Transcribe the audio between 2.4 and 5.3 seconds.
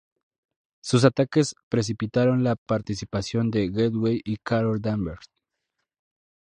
la participación de Gateway y Carol Danvers.